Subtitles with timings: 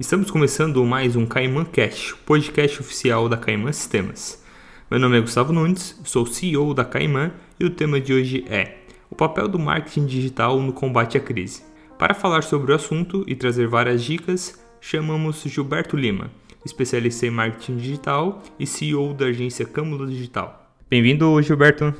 [0.00, 4.42] Estamos começando mais um Caiman Cast, podcast oficial da Caiman Sistemas.
[4.90, 8.78] Meu nome é Gustavo Nunes, sou CEO da Caiman e o tema de hoje é
[9.10, 11.62] o papel do marketing digital no combate à crise.
[11.98, 16.30] Para falar sobre o assunto e trazer várias dicas, chamamos Gilberto Lima,
[16.64, 20.72] especialista em marketing digital e CEO da agência Câmara Digital.
[20.88, 21.94] Bem-vindo, Gilberto.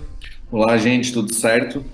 [0.51, 1.85] Olá, gente, tudo certo?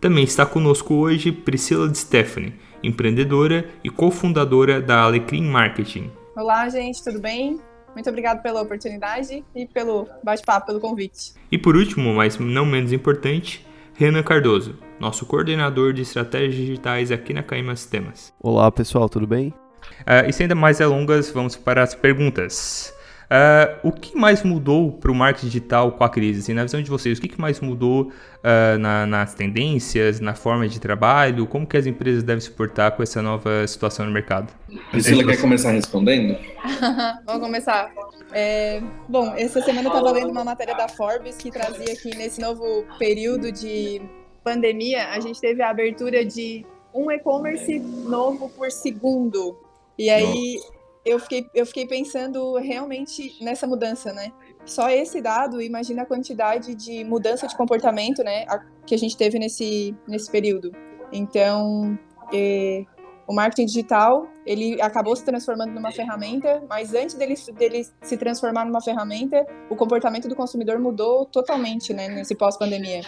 [0.00, 6.10] Também está conosco hoje Priscila de Stephanie, empreendedora e cofundadora da Alecrim Marketing.
[6.36, 7.60] Olá, gente, tudo bem?
[7.94, 11.34] Muito obrigado pela oportunidade e pelo bate-papo, pelo convite.
[11.50, 17.34] E por último, mas não menos importante, Renan Cardoso, nosso coordenador de estratégias digitais aqui
[17.34, 18.32] na Caima Sistemas.
[18.40, 19.52] Olá, pessoal, tudo bem?
[20.00, 22.94] Uh, e sem ainda mais delongas, vamos para as perguntas.
[23.30, 26.40] Uh, o que mais mudou para o marketing digital com a crise?
[26.40, 30.66] Assim, na visão de vocês, o que mais mudou uh, na, nas tendências, na forma
[30.66, 31.46] de trabalho?
[31.46, 34.52] Como que as empresas devem se portar com essa nova situação no mercado?
[34.90, 36.36] Priscila quer começar respondendo?
[37.24, 37.92] Vamos começar.
[38.32, 42.40] É, bom, essa semana eu estava lendo uma matéria da Forbes que trazia que nesse
[42.40, 44.02] novo período de
[44.42, 49.56] pandemia a gente teve a abertura de um e-commerce novo por segundo.
[49.96, 50.58] E aí
[51.04, 54.32] eu fiquei, eu fiquei pensando realmente nessa mudança, né?
[54.64, 58.44] Só esse dado, imagina a quantidade de mudança de comportamento, né,
[58.86, 60.72] que a gente teve nesse, nesse período.
[61.10, 61.98] Então,
[62.32, 62.84] é,
[63.26, 68.64] o marketing digital, ele acabou se transformando numa ferramenta, mas antes dele, dele se transformar
[68.64, 73.00] numa ferramenta, o comportamento do consumidor mudou totalmente, né, nesse pós-pandemia.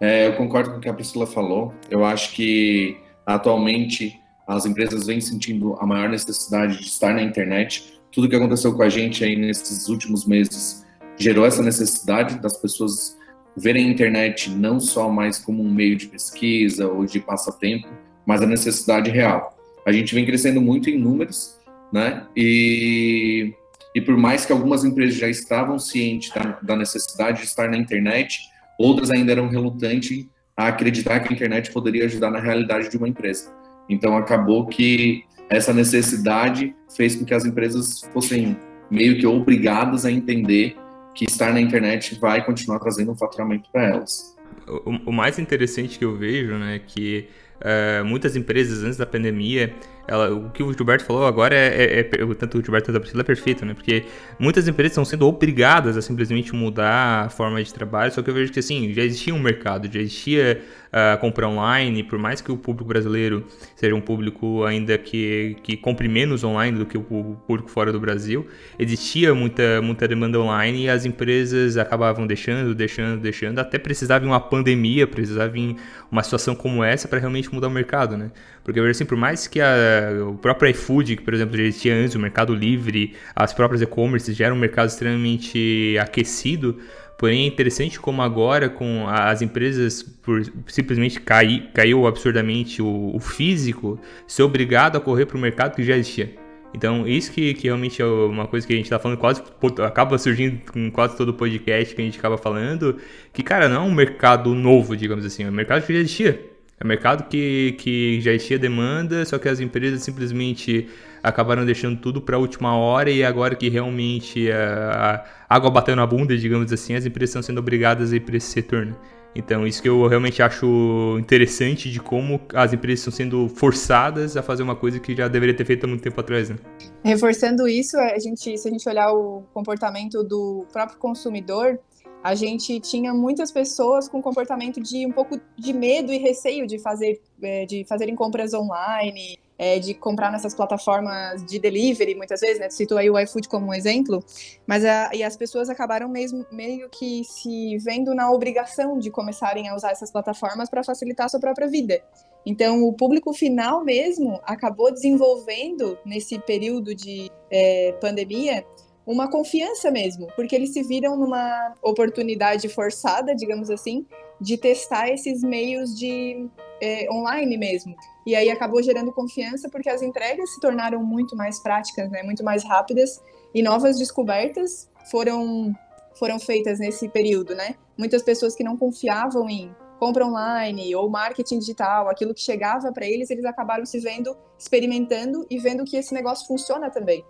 [0.00, 1.74] É, eu concordo com o que a Priscila falou.
[1.90, 7.98] Eu acho que atualmente as empresas vêm sentindo a maior necessidade de estar na internet.
[8.12, 10.84] Tudo que aconteceu com a gente aí nesses últimos meses
[11.16, 13.16] gerou essa necessidade das pessoas
[13.56, 17.88] verem a internet não só mais como um meio de pesquisa ou de passatempo,
[18.26, 19.56] mas a necessidade real.
[19.86, 21.58] A gente vem crescendo muito em números,
[21.92, 22.26] né?
[22.36, 23.54] E,
[23.94, 27.76] e por mais que algumas empresas já estavam cientes da, da necessidade de estar na
[27.76, 28.40] internet,
[28.78, 30.26] outras ainda eram relutantes
[30.56, 33.52] a acreditar que a internet poderia ajudar na realidade de uma empresa.
[33.88, 38.56] Então acabou que essa necessidade fez com que as empresas fossem
[38.90, 40.76] meio que obrigadas a entender
[41.14, 44.36] que estar na internet vai continuar trazendo um faturamento para elas.
[44.66, 47.28] O, o, mais interessante que eu vejo, né, que
[47.60, 49.74] uh, muitas empresas antes da pandemia
[50.06, 53.00] ela, o que o Gilberto falou agora é, é, é tanto o Gilberto quanto a
[53.00, 53.72] Priscila é perfeito, né?
[53.72, 54.04] Porque
[54.38, 58.34] muitas empresas estão sendo obrigadas a simplesmente mudar a forma de trabalho, só que eu
[58.34, 60.62] vejo que assim, já existia um mercado, já existia
[60.94, 65.76] uh, compra online, por mais que o público brasileiro seja um público ainda que, que
[65.76, 67.02] compre menos online do que o
[67.46, 68.46] público fora do Brasil,
[68.78, 74.26] existia muita, muita demanda online e as empresas acabavam deixando, deixando, deixando, até precisava de
[74.26, 75.76] uma pandemia, precisava vir
[76.10, 78.30] uma situação como essa para realmente mudar o mercado, né?
[78.62, 82.14] Porque assim, por mais que a o próprio iFood, que por exemplo já existia antes,
[82.14, 86.78] o Mercado Livre, as próprias e-commerces já era um mercado extremamente aquecido.
[87.18, 93.20] Porém, é interessante como agora, com as empresas, por simplesmente cair, caiu absurdamente o, o
[93.20, 96.34] físico, ser obrigado a correr para o mercado que já existia.
[96.74, 99.40] Então, isso que, que realmente é uma coisa que a gente está falando, quase
[99.86, 102.98] acaba surgindo com quase todo o podcast que a gente acaba falando,
[103.32, 106.53] que, cara, não é um mercado novo, digamos assim, é um mercado que já existia.
[106.80, 110.88] É um mercado que, que já existia demanda, só que as empresas simplesmente
[111.22, 115.96] acabaram deixando tudo para a última hora e agora que realmente a, a, água bateu
[115.96, 118.84] na bunda, digamos assim, as empresas estão sendo obrigadas a ir para esse setor.
[118.84, 118.94] Né?
[119.34, 124.42] Então, isso que eu realmente acho interessante de como as empresas estão sendo forçadas a
[124.42, 126.50] fazer uma coisa que já deveria ter feito há muito tempo atrás.
[126.50, 126.56] Né?
[127.02, 131.80] Reforçando isso, a gente, se a gente olhar o comportamento do próprio consumidor,
[132.24, 136.78] a gente tinha muitas pessoas com comportamento de um pouco de medo e receio de
[136.78, 142.58] fazer é, de fazerem compras online, é, de comprar nessas plataformas de delivery, muitas vezes,
[142.58, 142.70] né?
[142.70, 144.24] Citou aí o iFood como um exemplo,
[144.66, 149.68] mas a, e as pessoas acabaram mesmo meio que se vendo na obrigação de começarem
[149.68, 152.02] a usar essas plataformas para facilitar a sua própria vida.
[152.46, 158.64] Então, o público final mesmo acabou desenvolvendo nesse período de é, pandemia
[159.06, 164.06] uma confiança mesmo, porque eles se viram numa oportunidade forçada, digamos assim,
[164.40, 166.48] de testar esses meios de
[166.80, 167.94] é, online mesmo.
[168.26, 172.42] E aí acabou gerando confiança porque as entregas se tornaram muito mais práticas, né, muito
[172.42, 173.20] mais rápidas
[173.54, 175.74] e novas descobertas foram
[176.18, 177.74] foram feitas nesse período, né?
[177.98, 179.74] Muitas pessoas que não confiavam em
[180.04, 185.46] compra online ou marketing digital, aquilo que chegava para eles, eles acabaram se vendo, experimentando
[185.48, 187.24] e vendo que esse negócio funciona também.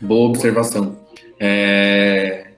[0.00, 0.98] Boa observação.
[1.38, 2.48] É...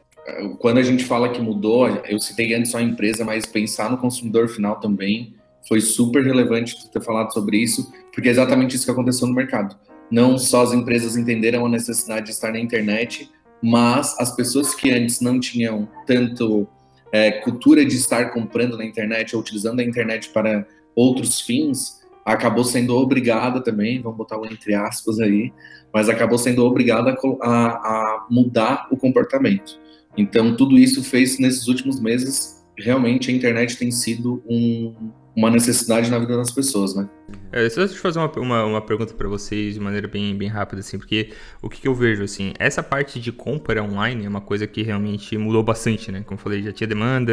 [0.58, 3.98] Quando a gente fala que mudou, eu citei antes só a empresa, mas pensar no
[3.98, 5.34] consumidor final também
[5.68, 9.76] foi super relevante ter falado sobre isso, porque é exatamente isso que aconteceu no mercado.
[10.10, 13.30] não só as empresas entenderam a necessidade de estar na internet,
[13.62, 16.68] mas as pessoas que antes não tinham tanto
[17.12, 20.66] é, cultura de estar comprando na internet ou utilizando a internet para
[20.96, 25.52] outros fins, acabou sendo obrigada também, vamos botar o entre aspas aí,
[25.92, 29.78] mas acabou sendo obrigada a, a mudar o comportamento.
[30.16, 34.94] Então, tudo isso fez nesses últimos meses, realmente a internet tem sido um,
[35.34, 37.08] uma necessidade na vida das pessoas, né?
[37.50, 40.48] É, só deixa eu fazer uma, uma, uma pergunta para vocês de maneira bem, bem
[40.48, 41.32] rápida, assim, porque
[41.62, 44.82] o que, que, eu vejo, assim, essa parte de compra online é uma coisa que
[44.82, 46.22] realmente mudou bastante, né?
[46.22, 47.32] Como eu falei, já tinha demanda,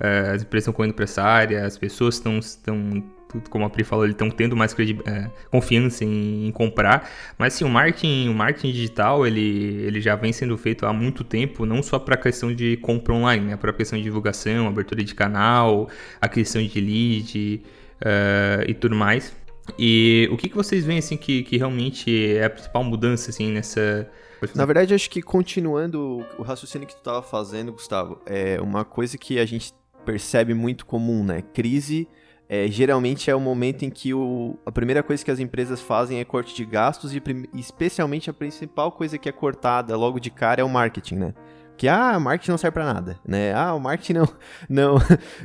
[0.00, 2.40] uh, as empresas estão correndo para essa área, as pessoas estão
[3.48, 7.08] como a Pri falou, eles estão tendo mais é, confiança em, em, comprar.
[7.38, 11.22] Mas sim, o marketing, o marketing digital, ele, ele já vem sendo feito há muito
[11.24, 13.56] tempo, não só para a questão de compra online, né?
[13.56, 15.88] Para a questão de divulgação, abertura de canal,
[16.20, 17.62] a questão de lead
[18.00, 19.34] uh, e tudo mais.
[19.78, 23.52] E o que, que vocês veem assim que, que realmente é a principal mudança assim
[23.52, 24.08] nessa
[24.54, 29.18] na verdade, acho que continuando o raciocínio que tu estava fazendo, Gustavo, é uma coisa
[29.18, 29.74] que a gente
[30.04, 31.42] percebe muito comum, né?
[31.42, 32.08] Crise
[32.52, 36.18] é, geralmente é o momento em que o, a primeira coisa que as empresas fazem
[36.18, 37.22] é corte de gastos e
[37.54, 41.34] especialmente a principal coisa que é cortada logo de cara é o marketing, né?
[41.76, 43.54] Que ah, marketing não serve para nada, né?
[43.54, 44.28] Ah, o marketing não,
[44.68, 44.98] não,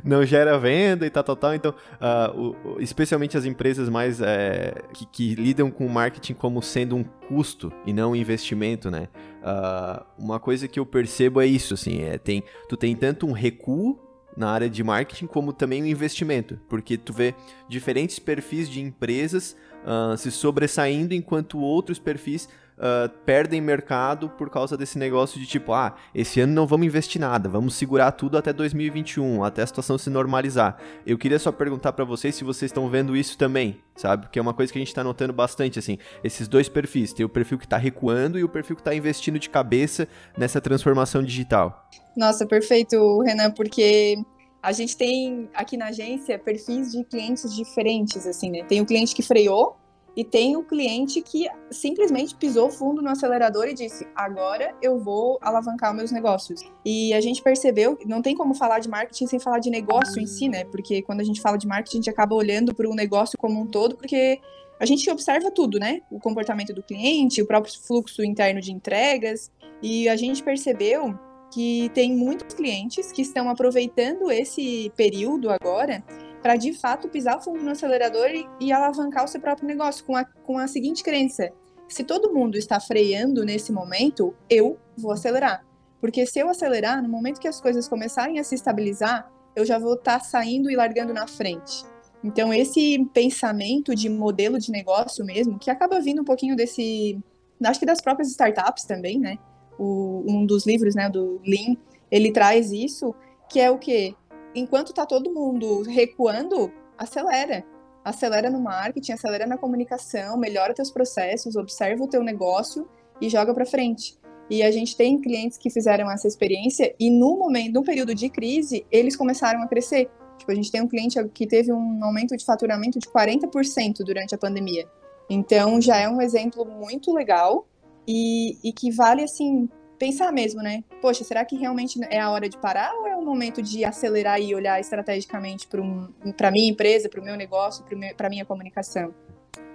[0.03, 1.53] não gera venda e tal, tal, tal.
[1.53, 6.59] Então, uh, o, especialmente as empresas mais é, que, que, lidam com o marketing como
[6.59, 9.09] sendo um custo e não um investimento, né?
[9.43, 13.31] Uh, uma coisa que eu percebo é isso, assim, é, tem, tu tem tanto um
[13.31, 14.04] recuo
[14.35, 17.33] na área de marketing, como também o investimento, porque tu vê
[17.69, 24.77] diferentes perfis de empresas uh, se sobressaindo, enquanto outros perfis uh, perdem mercado por causa
[24.77, 28.53] desse negócio de tipo, ah, esse ano não vamos investir nada, vamos segurar tudo até
[28.53, 30.77] 2021, até a situação se normalizar.
[31.05, 34.23] Eu queria só perguntar para vocês se vocês estão vendo isso também, sabe?
[34.23, 37.25] Porque é uma coisa que a gente está notando bastante, assim, esses dois perfis, tem
[37.25, 40.07] o perfil que está recuando e o perfil que está investindo de cabeça
[40.37, 41.89] nessa transformação digital.
[42.15, 44.17] Nossa, perfeito, Renan, porque
[44.61, 48.63] a gente tem aqui na agência perfis de clientes diferentes, assim, né?
[48.63, 49.77] Tem o cliente que freou
[50.15, 55.37] e tem o cliente que simplesmente pisou fundo no acelerador e disse: agora eu vou
[55.41, 56.61] alavancar meus negócios.
[56.85, 60.27] E a gente percebeu, não tem como falar de marketing sem falar de negócio em
[60.27, 60.63] si, né?
[60.65, 63.59] Porque quando a gente fala de marketing, a gente acaba olhando para o negócio como
[63.59, 64.39] um todo, porque
[64.79, 66.01] a gente observa tudo, né?
[66.09, 69.51] O comportamento do cliente, o próprio fluxo interno de entregas.
[69.81, 71.17] E a gente percebeu
[71.51, 76.03] que tem muitos clientes que estão aproveitando esse período agora
[76.45, 80.15] para de fato pisar fundo no acelerador e, e, alavancar o seu próprio negócio com
[80.15, 81.51] a, com a seguinte crença:
[81.87, 85.65] se todo mundo está freando nesse momento, eu vou acelerar.
[85.99, 89.79] Porque se eu acelerar, no momento que as coisas começarem a se estabilizar, eu já
[89.79, 91.83] vou estar tá saindo e largando na frente.
[92.23, 97.19] Então, esse pensamento de modelo de negócio mesmo, que acaba vindo um pouquinho desse.
[97.63, 99.39] Acho que das próprias startups também, né?
[99.79, 101.75] o, um dos livros, né, do Lean,
[102.11, 103.15] ele traz isso,
[103.49, 104.13] que é o quê?
[104.55, 107.65] Enquanto está todo mundo recuando, acelera.
[108.05, 112.87] Acelera no marketing, acelera na comunicação, melhora teus processos, observa o teu negócio
[113.19, 114.17] e joga para frente.
[114.49, 118.29] E a gente tem clientes que fizeram essa experiência e no momento, no período de
[118.29, 120.09] crise, eles começaram a crescer.
[120.37, 124.35] Tipo, a gente tem um cliente que teve um aumento de faturamento de 40% durante
[124.35, 124.87] a pandemia.
[125.29, 127.67] Então, já é um exemplo muito legal
[128.07, 130.83] e, e que vale, assim, pensar mesmo, né?
[131.01, 134.39] Poxa, será que realmente é a hora de parar ou é o momento de acelerar
[134.41, 136.07] e olhar estrategicamente para um,
[136.39, 137.83] a minha empresa, para o meu negócio,
[138.15, 139.13] para a minha comunicação?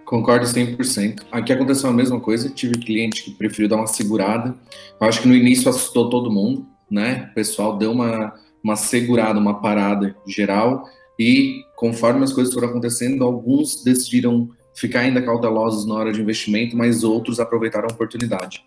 [0.04, 1.26] Concordo 100%.
[1.30, 2.50] Aqui aconteceu a mesma coisa.
[2.50, 4.56] Tive cliente que preferiu dar uma segurada.
[5.00, 7.28] Eu acho que no início assustou todo mundo, né?
[7.30, 10.84] O pessoal deu uma, uma segurada, uma parada geral.
[11.18, 16.76] E conforme as coisas foram acontecendo, alguns decidiram ficar ainda cautelosos na hora de investimento,
[16.76, 18.64] mas outros aproveitaram a oportunidade.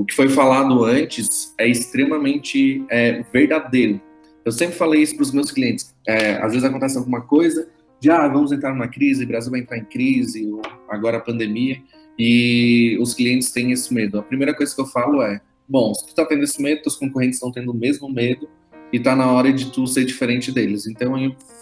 [0.00, 4.00] O que foi falado antes é extremamente é, verdadeiro.
[4.46, 5.94] Eu sempre falei isso para os meus clientes.
[6.08, 7.68] É, às vezes acontece alguma coisa,
[8.00, 10.50] de ah, vamos entrar numa crise, o Brasil vai entrar em crise,
[10.88, 11.82] agora a pandemia,
[12.18, 14.18] e os clientes têm esse medo.
[14.18, 15.38] A primeira coisa que eu falo é:
[15.68, 18.48] bom, se tu está tendo esse medo, os concorrentes estão tendo o mesmo medo,
[18.90, 20.86] e está na hora de tu ser diferente deles.
[20.86, 21.12] Então,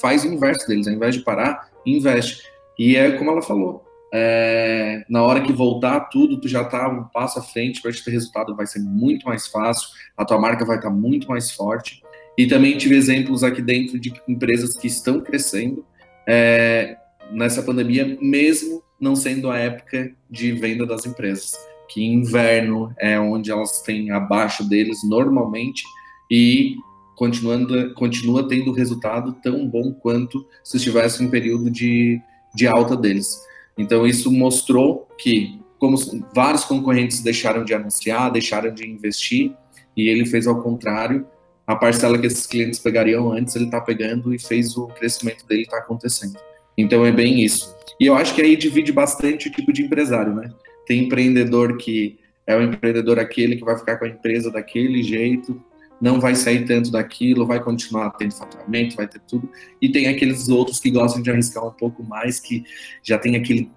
[0.00, 0.86] faz o inverso deles.
[0.86, 2.44] Ao invés de parar, investe.
[2.78, 7.04] E é como ela falou, é, na hora que voltar tudo, tu já tá um
[7.04, 10.64] passo à frente para te ter resultado, vai ser muito mais fácil, a tua marca
[10.64, 12.02] vai estar tá muito mais forte.
[12.36, 15.84] E também tive exemplos aqui dentro de empresas que estão crescendo
[16.26, 16.96] é,
[17.32, 21.52] nessa pandemia, mesmo não sendo a época de venda das empresas.
[21.88, 25.82] Que inverno é onde elas têm abaixo deles normalmente
[26.30, 26.76] e
[27.16, 32.20] continuando, continua tendo resultado tão bom quanto se estivesse em período de
[32.54, 33.40] de alta deles.
[33.78, 35.96] Então isso mostrou que como
[36.34, 39.52] vários concorrentes deixaram de anunciar, deixaram de investir,
[39.96, 41.26] e ele fez ao contrário.
[41.66, 45.62] A parcela que esses clientes pegariam antes, ele está pegando e fez o crescimento dele
[45.62, 46.38] está acontecendo.
[46.76, 47.76] Então é bem isso.
[48.00, 50.50] E eu acho que aí divide bastante o tipo de empresário, né?
[50.86, 55.62] Tem empreendedor que é o empreendedor aquele que vai ficar com a empresa daquele jeito,
[56.00, 59.48] não vai sair tanto daquilo, vai continuar tendo faturamento, vai ter tudo.
[59.80, 62.64] E tem aqueles outros que gostam de arriscar um pouco mais, que
[63.02, 63.70] já tem aquele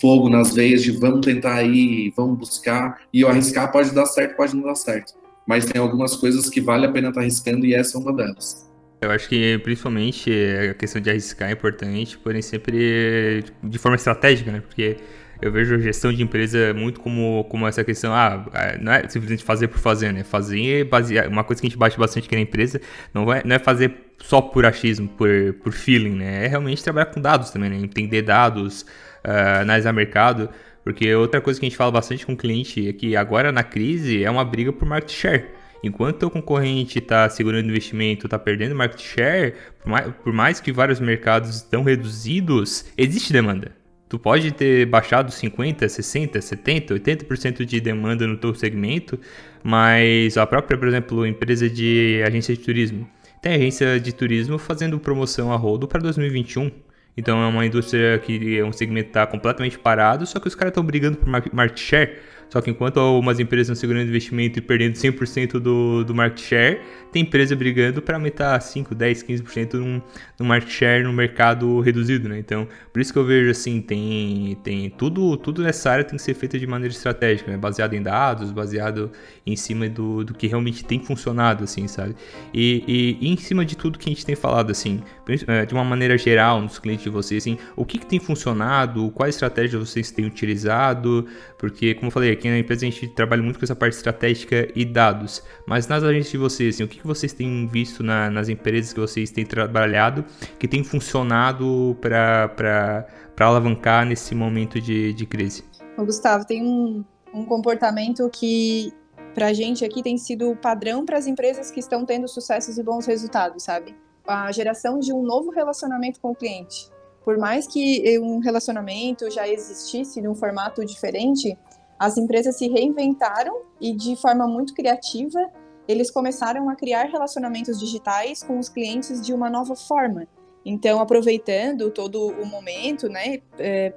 [0.00, 3.00] fogo nas veias de vamos tentar aí, vamos buscar.
[3.12, 5.14] E o arriscar pode dar certo, pode não dar certo.
[5.46, 8.66] Mas tem algumas coisas que vale a pena estar arriscando e essa é uma delas.
[9.00, 10.30] Eu acho que principalmente
[10.70, 14.60] a questão de arriscar é importante, porém sempre de forma estratégica, né?
[14.60, 14.96] Porque
[15.40, 19.08] eu vejo a gestão de empresa muito como, como essa questão, ah, é, não é
[19.08, 20.24] simplesmente fazer por fazer, né?
[20.24, 22.80] Fazer basear, uma coisa que a gente bate bastante aqui na empresa,
[23.12, 25.28] não, vai, não é fazer só por achismo, por,
[25.62, 26.44] por feeling, né?
[26.44, 27.76] É realmente trabalhar com dados também, né?
[27.76, 28.82] Entender dados,
[29.24, 30.48] uh, analisar mercado,
[30.82, 33.62] porque outra coisa que a gente fala bastante com o cliente é que agora na
[33.62, 35.44] crise é uma briga por market share.
[35.82, 40.72] Enquanto o concorrente está segurando investimento, está perdendo market share, por mais, por mais que
[40.72, 43.72] vários mercados estão reduzidos, existe demanda.
[44.08, 49.18] Tu pode ter baixado 50, 60, 70, 80% de demanda no teu segmento,
[49.64, 53.08] mas a própria, por exemplo, empresa de agência de turismo,
[53.42, 56.70] tem agência de turismo fazendo promoção a rodo para 2021.
[57.16, 60.54] Então é uma indústria que é um segmento que está completamente parado, só que os
[60.54, 62.16] caras estão brigando por market share
[62.48, 66.80] só que enquanto algumas empresas estão segurando investimento e perdendo 100% do, do market share,
[67.12, 70.02] tem empresa brigando para aumentar 5, 10, 15% no,
[70.38, 72.38] no market share no mercado reduzido, né?
[72.38, 76.22] Então, por isso que eu vejo assim, tem, tem tudo, tudo nessa área tem que
[76.22, 77.56] ser feito de maneira estratégica, né?
[77.56, 79.10] Baseado em dados, baseado
[79.46, 82.14] em cima do, do que realmente tem funcionado, assim, sabe?
[82.52, 85.02] E, e, e em cima de tudo que a gente tem falado, assim,
[85.46, 89.10] é, de uma maneira geral nos clientes de vocês, assim, o que, que tem funcionado,
[89.10, 91.26] quais estratégias vocês têm utilizado,
[91.58, 94.68] porque, como eu falei, aqui na empresa a gente trabalha muito com essa parte estratégica
[94.74, 95.42] e dados.
[95.66, 99.00] Mas nas agências de vocês, assim, o que, vocês têm visto na, nas empresas que
[99.00, 100.24] vocês têm trabalhado
[100.58, 103.06] que tem funcionado para
[103.40, 105.64] alavancar nesse momento de, de crise?
[105.96, 108.92] O Gustavo, tem um, um comportamento que
[109.34, 112.82] para a gente aqui tem sido padrão para as empresas que estão tendo sucessos e
[112.82, 113.94] bons resultados, sabe?
[114.26, 116.90] A geração de um novo relacionamento com o cliente.
[117.26, 121.58] Por mais que um relacionamento já existisse num formato diferente,
[121.98, 125.40] as empresas se reinventaram e, de forma muito criativa,
[125.88, 130.26] eles começaram a criar relacionamentos digitais com os clientes de uma nova forma.
[130.64, 133.94] Então, aproveitando todo o momento, né, é,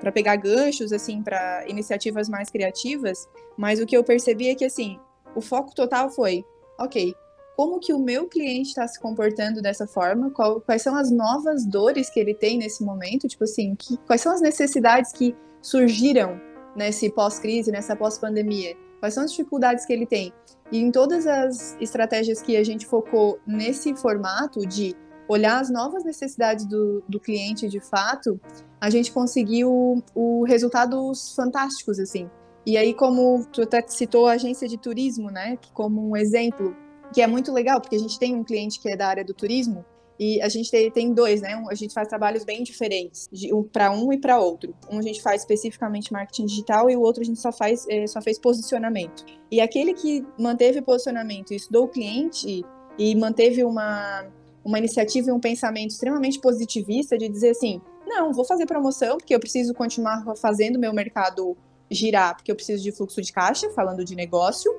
[0.00, 4.64] para pegar ganchos, assim, para iniciativas mais criativas, mas o que eu percebi é que,
[4.64, 4.98] assim,
[5.34, 6.44] o foco total foi,
[6.78, 7.14] ok,
[7.56, 11.66] como que o meu cliente está se comportando dessa forma, qual, quais são as novas
[11.66, 16.40] dores que ele tem nesse momento, tipo assim, que, quais são as necessidades que surgiram
[16.78, 18.74] nesse pós-crise, nessa pós-pandemia?
[19.00, 20.32] Quais são as dificuldades que ele tem?
[20.72, 24.94] E em todas as estratégias que a gente focou nesse formato de
[25.28, 28.40] olhar as novas necessidades do, do cliente de fato,
[28.80, 32.30] a gente conseguiu o, resultados fantásticos, assim.
[32.64, 36.74] E aí, como tu até citou a agência de turismo, né, como um exemplo,
[37.12, 39.34] que é muito legal, porque a gente tem um cliente que é da área do
[39.34, 39.84] turismo,
[40.18, 41.54] e a gente tem, dois, né?
[41.70, 44.74] a gente faz trabalhos bem diferentes, um, para um e para outro.
[44.90, 48.06] Um a gente faz especificamente marketing digital e o outro a gente só faz é,
[48.06, 49.24] só fez posicionamento.
[49.50, 52.64] E aquele que manteve posicionamento e estudou o cliente
[52.98, 54.26] e manteve uma,
[54.64, 59.34] uma iniciativa e um pensamento extremamente positivista de dizer assim, não, vou fazer promoção porque
[59.34, 61.56] eu preciso continuar fazendo meu mercado
[61.90, 64.70] girar, porque eu preciso de fluxo de caixa, falando de negócio,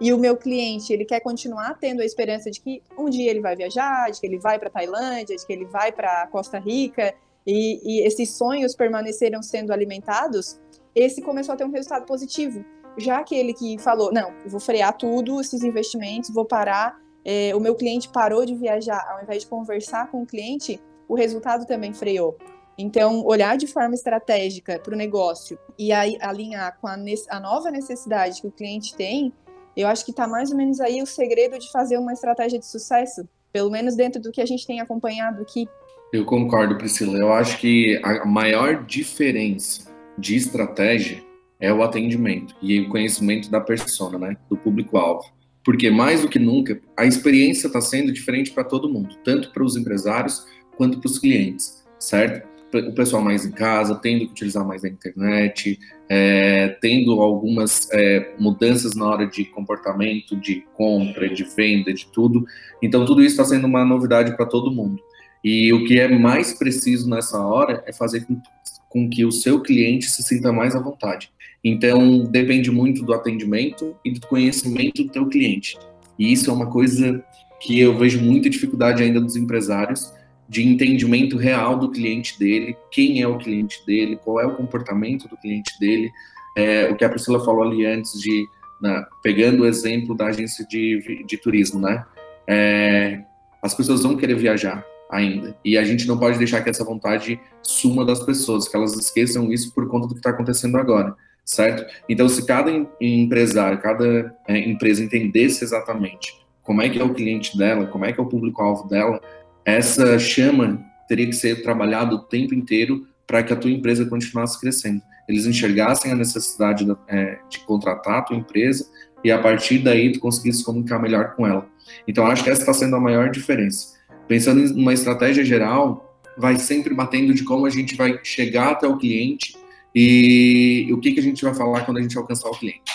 [0.00, 3.40] e o meu cliente ele quer continuar tendo a esperança de que um dia ele
[3.40, 7.14] vai viajar, de que ele vai para Tailândia, de que ele vai para Costa Rica
[7.46, 10.60] e, e, esses sonhos permaneceram sendo alimentados,
[10.94, 12.64] esse começou a ter um resultado positivo.
[12.98, 17.74] Já aquele que falou, não, vou frear tudo, esses investimentos, vou parar, é, o meu
[17.74, 22.36] cliente parou de viajar, ao invés de conversar com o cliente, o resultado também freou.
[22.76, 26.96] Então, olhar de forma estratégica para o negócio e aí alinhar com a,
[27.30, 29.32] a nova necessidade que o cliente tem,
[29.78, 32.66] eu acho que está mais ou menos aí o segredo de fazer uma estratégia de
[32.66, 35.68] sucesso, pelo menos dentro do que a gente tem acompanhado aqui.
[36.12, 37.16] Eu concordo, Priscila.
[37.16, 41.22] Eu acho que a maior diferença de estratégia
[41.60, 45.24] é o atendimento e o conhecimento da persona, né, do público-alvo.
[45.64, 49.62] Porque mais do que nunca, a experiência está sendo diferente para todo mundo, tanto para
[49.62, 50.44] os empresários
[50.76, 52.48] quanto para os clientes, certo?
[52.72, 58.34] O pessoal mais em casa, tendo que utilizar mais a internet, é, tendo algumas é,
[58.38, 62.44] mudanças na hora de comportamento, de compra, de venda, de tudo.
[62.82, 65.00] Então, tudo isso está sendo uma novidade para todo mundo.
[65.42, 68.40] E o que é mais preciso nessa hora é fazer com,
[68.88, 71.30] com, que o seu cliente se sinta mais à vontade.
[71.62, 75.78] Então, depende muito do atendimento e do conhecimento do teu cliente.
[76.18, 77.24] E isso é uma coisa
[77.60, 80.12] que eu vejo muita dificuldade ainda dos empresários
[80.48, 85.28] de entendimento real do cliente dele, quem é o cliente dele, qual é o comportamento
[85.28, 86.10] do cliente dele.
[86.56, 88.46] É, o que a Priscila falou ali antes de,
[88.80, 92.04] né, pegando o exemplo da agência de, de turismo, né?
[92.46, 93.20] É,
[93.62, 95.56] as pessoas vão querer viajar ainda.
[95.64, 99.52] E a gente não pode deixar que essa vontade suma das pessoas, que elas esqueçam
[99.52, 101.14] isso por conta do que está acontecendo agora,
[101.44, 101.84] certo?
[102.08, 106.38] Então, se cada empresário, cada é, empresa entendesse exatamente
[106.68, 109.22] como é que é o cliente dela, como é que é o público-alvo dela,
[109.64, 114.58] essa chama teria que ser trabalhada o tempo inteiro para que a tua empresa continuasse
[114.60, 115.02] crescendo.
[115.28, 118.86] Eles enxergassem a necessidade é, de contratar a tua empresa
[119.22, 121.66] e a partir daí tu conseguisse comunicar melhor com ela.
[122.06, 123.98] Então acho que essa está sendo a maior diferença.
[124.26, 128.86] Pensando em uma estratégia geral, vai sempre batendo de como a gente vai chegar até
[128.86, 129.56] o cliente
[129.94, 132.92] e o que, que a gente vai falar quando a gente alcançar o cliente,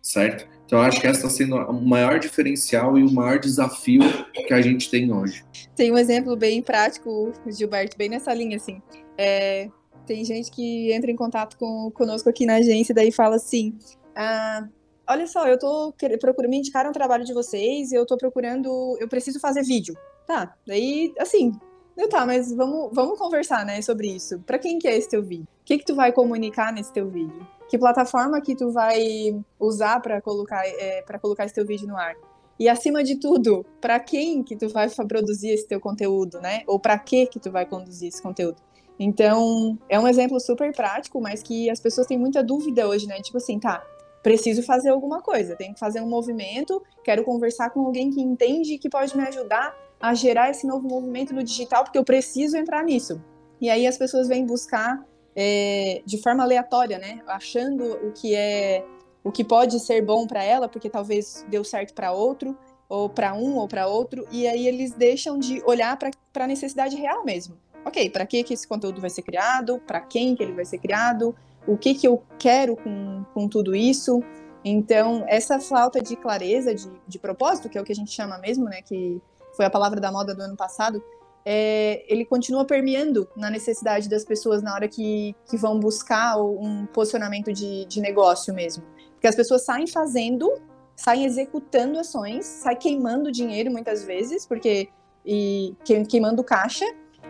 [0.00, 0.46] certo?
[0.66, 4.00] Então, acho que essa está sendo o maior diferencial e o maior desafio
[4.46, 5.44] que a gente tem hoje.
[5.76, 8.80] Tem um exemplo bem prático, Gilberto, bem nessa linha, assim.
[9.16, 9.68] É,
[10.06, 13.76] tem gente que entra em contato com, conosco aqui na agência e daí fala assim,
[14.16, 14.66] ah,
[15.08, 19.08] olha só, eu tô procurando, me indicaram um trabalho de vocês, eu tô procurando, eu
[19.08, 19.94] preciso fazer vídeo.
[20.26, 21.52] Tá, daí, assim,
[21.96, 24.38] eu, tá, mas vamos, vamos conversar, né, sobre isso.
[24.40, 25.46] Para quem que é esse teu vídeo?
[25.62, 27.46] O que que tu vai comunicar nesse teu vídeo?
[27.68, 31.96] Que plataforma que tu vai usar para colocar é, para colocar esse teu vídeo no
[31.96, 32.14] ar?
[32.58, 36.62] E acima de tudo, para quem que tu vai produzir esse teu conteúdo, né?
[36.66, 38.56] Ou para que que tu vai conduzir esse conteúdo?
[38.98, 43.20] Então, é um exemplo super prático, mas que as pessoas têm muita dúvida hoje, né?
[43.20, 43.84] Tipo assim, tá,
[44.22, 48.78] preciso fazer alguma coisa, tenho que fazer um movimento, quero conversar com alguém que entende
[48.78, 52.84] que pode me ajudar a gerar esse novo movimento no digital, porque eu preciso entrar
[52.84, 53.20] nisso.
[53.60, 55.04] E aí as pessoas vêm buscar
[55.36, 57.20] é, de forma aleatória, né?
[57.26, 58.84] Achando o que é
[59.22, 62.56] o que pode ser bom para ela, porque talvez deu certo para outro,
[62.88, 66.94] ou para um ou para outro, e aí eles deixam de olhar para a necessidade
[66.94, 67.56] real mesmo.
[67.86, 69.80] Ok, para que, que esse conteúdo vai ser criado?
[69.86, 71.34] Para quem que ele vai ser criado?
[71.66, 74.22] O que, que eu quero com, com tudo isso?
[74.62, 78.38] Então, essa falta de clareza, de, de propósito, que é o que a gente chama
[78.38, 78.80] mesmo, né?
[78.82, 79.20] Que
[79.54, 81.02] foi a palavra da moda do ano passado,
[81.44, 86.86] é, ele continua permeando na necessidade das pessoas na hora que, que vão buscar um
[86.86, 88.84] posicionamento de, de negócio mesmo.
[89.12, 90.50] Porque as pessoas saem fazendo,
[90.96, 94.88] saem executando ações, saem queimando dinheiro muitas vezes, porque
[95.24, 95.74] e
[96.08, 96.84] queimando caixa,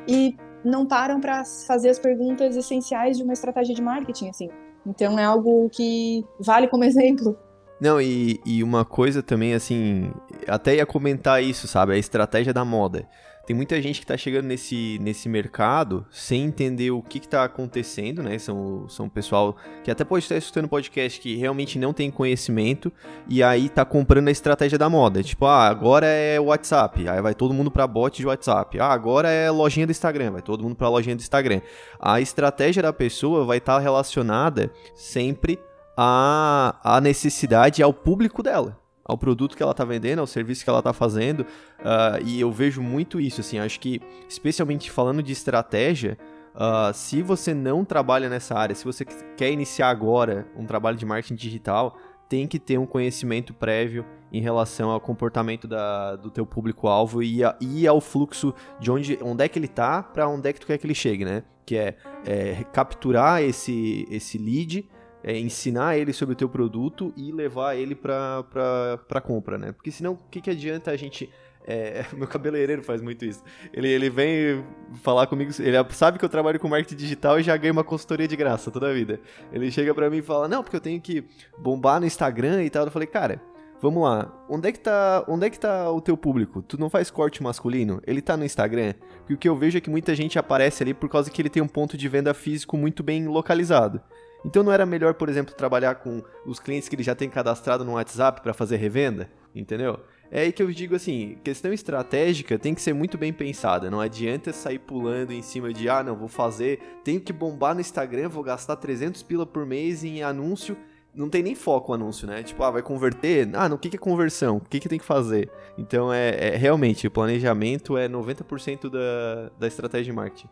[0.09, 4.49] e não param para fazer as perguntas essenciais de uma estratégia de marketing, assim.
[4.87, 7.39] Então é algo que vale como exemplo.
[7.81, 10.11] Não, e, e uma coisa também, assim,
[10.49, 11.93] até ia comentar isso, sabe?
[11.93, 13.07] A estratégia da moda.
[13.47, 18.23] Tem muita gente que está chegando nesse, nesse mercado sem entender o que está acontecendo,
[18.23, 18.39] né?
[18.39, 22.91] São, são pessoal que até pode estar escutando podcast que realmente não tem conhecimento
[23.29, 25.23] e aí tá comprando a estratégia da moda.
[25.23, 28.81] Tipo, ah, agora é WhatsApp, aí vai todo mundo para bot de WhatsApp.
[28.81, 31.61] Ah, agora é lojinha do Instagram, vai todo mundo para lojinha do Instagram.
[32.01, 35.61] A estratégia da pessoa vai estar tá relacionada sempre
[35.95, 40.71] à, à necessidade ao público dela ao produto que ela está vendendo, ao serviço que
[40.71, 41.41] ela está fazendo.
[41.41, 46.17] Uh, e eu vejo muito isso, assim, acho que, especialmente falando de estratégia,
[46.55, 51.05] uh, se você não trabalha nessa área, se você quer iniciar agora um trabalho de
[51.05, 56.45] marketing digital, tem que ter um conhecimento prévio em relação ao comportamento da, do teu
[56.45, 60.53] público-alvo e, e ao fluxo de onde, onde é que ele está para onde é
[60.53, 61.45] que tu quer que ele chegue, né?
[61.65, 64.89] Que é, é capturar esse, esse lead,
[65.25, 69.73] é, ensinar ele sobre o teu produto e levar ele para compra, né?
[69.73, 71.31] Porque senão, o que, que adianta a gente...
[71.67, 73.43] É, meu cabeleireiro faz muito isso.
[73.73, 74.63] Ele, ele vem
[75.03, 78.29] falar comigo, ele sabe que eu trabalho com marketing digital e já ganho uma consultoria
[78.29, 79.19] de graça toda a vida.
[79.51, 81.25] Ele chega para mim e fala: "Não, porque eu tenho que
[81.59, 82.85] bombar no Instagram e tal".
[82.85, 83.41] Eu falei: "Cara,
[83.81, 84.31] vamos lá.
[84.49, 86.63] Onde é que tá, onde é que tá o teu público?
[86.63, 88.01] Tu não faz corte masculino?
[88.07, 88.95] Ele tá no Instagram?
[89.21, 91.51] Porque o que eu vejo é que muita gente aparece ali por causa que ele
[91.51, 94.01] tem um ponto de venda físico muito bem localizado.
[94.45, 97.85] Então não era melhor, por exemplo, trabalhar com os clientes que ele já tem cadastrado
[97.85, 99.31] no WhatsApp para fazer revenda?
[99.55, 100.01] Entendeu?
[100.31, 103.91] É aí que eu digo assim, questão estratégica tem que ser muito bem pensada.
[103.91, 107.81] Não adianta sair pulando em cima de, ah, não, vou fazer, tenho que bombar no
[107.81, 110.77] Instagram, vou gastar 300 pila por mês em anúncio.
[111.15, 112.43] Não tem nem foco o anúncio, né?
[112.43, 113.49] Tipo, ah, vai converter?
[113.55, 114.57] Ah, no que, que é conversão?
[114.57, 115.49] O que, que tem que fazer?
[115.79, 120.49] Então, é, é realmente, o planejamento é 90% da, da estratégia de marketing.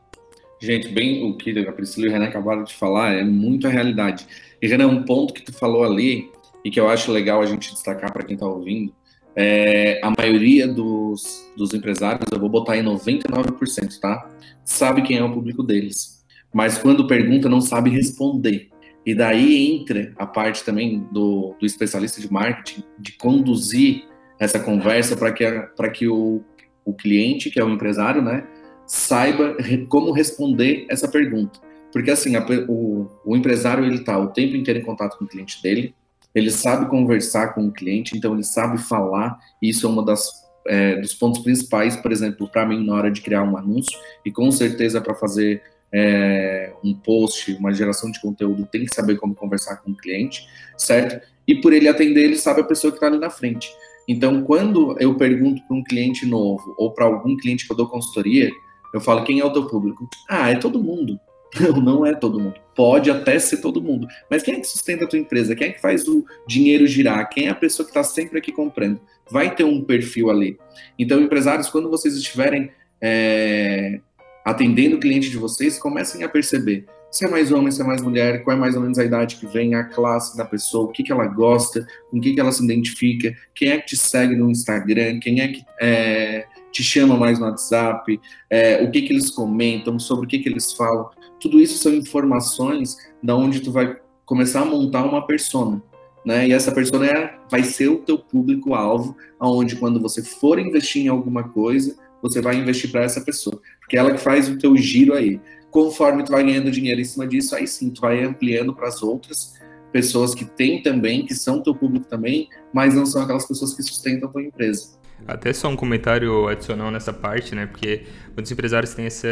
[0.62, 3.70] Gente, bem o que a Priscila e o Renan acabaram de falar é muito a
[3.70, 4.24] realidade.
[4.62, 6.30] E, Renan, um ponto que tu falou ali,
[6.64, 8.94] e que eu acho legal a gente destacar para quem está ouvindo,
[9.34, 14.30] é, a maioria dos, dos empresários, eu vou botar em 99%, tá?
[14.64, 16.24] Sabe quem é o público deles.
[16.54, 18.68] Mas quando pergunta, não sabe responder.
[19.04, 24.04] E daí entra a parte também do, do especialista de marketing de conduzir
[24.38, 25.44] essa conversa para que,
[25.76, 26.40] pra que o,
[26.84, 28.46] o cliente, que é o empresário, né,
[28.86, 29.56] saiba
[29.88, 31.60] como responder essa pergunta.
[31.92, 35.28] Porque assim, a, o, o empresário ele está o tempo inteiro em contato com o
[35.28, 35.94] cliente dele,
[36.34, 40.42] ele sabe conversar com o cliente, então ele sabe falar, e isso é uma das
[40.66, 44.30] é, dos pontos principais, por exemplo, para mim na hora de criar um anúncio e
[44.30, 49.34] com certeza para fazer é, um post, uma geração de conteúdo, tem que saber como
[49.34, 50.46] conversar com o cliente,
[50.78, 51.26] certo?
[51.46, 53.70] E por ele atender, ele sabe a pessoa que está ali na frente.
[54.08, 57.88] Então, quando eu pergunto para um cliente novo ou para algum cliente que eu dou
[57.88, 58.50] consultoria,
[58.92, 60.08] eu falo quem é o teu público?
[60.28, 61.18] Ah, é todo mundo.
[61.58, 62.54] Não, não é todo mundo.
[62.74, 64.06] Pode até ser todo mundo.
[64.30, 65.54] Mas quem é que sustenta a tua empresa?
[65.54, 67.28] Quem é que faz o dinheiro girar?
[67.28, 69.00] Quem é a pessoa que está sempre aqui comprando?
[69.30, 70.58] Vai ter um perfil ali.
[70.98, 74.00] Então, empresários, quando vocês estiverem é,
[74.44, 78.00] atendendo o cliente de vocês, comecem a perceber se é mais homem, se é mais
[78.00, 80.88] mulher, qual é mais ou menos a idade que vem, a classe da pessoa, o
[80.88, 83.96] que, que ela gosta, com o que, que ela se identifica, quem é que te
[83.98, 89.02] segue no Instagram, quem é que é, te chama mais no WhatsApp, é, o que,
[89.02, 91.10] que eles comentam, sobre o que, que eles falam.
[91.40, 95.82] Tudo isso são informações da onde tu vai começar a montar uma persona.
[96.24, 96.48] Né?
[96.48, 101.08] E essa persona é, vai ser o teu público-alvo, aonde quando você for investir em
[101.08, 104.76] alguma coisa, você vai investir para essa pessoa, porque é ela que faz o teu
[104.76, 105.40] giro aí.
[105.70, 109.02] Conforme tu vai ganhando dinheiro em cima disso, aí sim, tu vai ampliando para as
[109.02, 109.54] outras
[109.90, 113.82] pessoas que têm também, que são teu público também, mas não são aquelas pessoas que
[113.82, 115.01] sustentam a tua empresa.
[115.26, 117.66] Até só um comentário adicional nessa parte, né?
[117.66, 119.28] Porque muitos empresários têm essa